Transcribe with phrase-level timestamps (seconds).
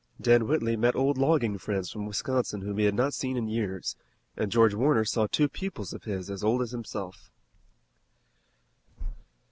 [0.19, 3.95] Dan Whitley met old logging friends from Wisconsin whom he had not seen in years,
[4.35, 7.29] and George Warner saw two pupils of his as old as himself.